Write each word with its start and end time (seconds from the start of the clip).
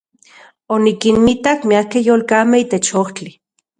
Onikinmitak 0.77 1.59
miakej 1.69 2.03
yolkamej 2.09 2.63
itech 2.67 2.91
ojtli. 3.03 3.31